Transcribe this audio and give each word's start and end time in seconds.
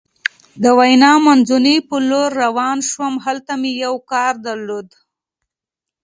د 0.63 0.65
ویا 0.77 1.13
مانزوني 1.25 1.75
په 1.89 1.95
لورې 2.09 2.37
روان 2.43 2.77
شوم، 2.89 3.13
هلته 3.25 3.53
مې 3.61 3.71
یو 3.83 3.95
کار 4.11 4.33
درلود. 4.47 4.87